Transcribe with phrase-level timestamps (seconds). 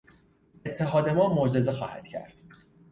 [0.65, 2.33] اتحاد ما معجزه خواهد کرد.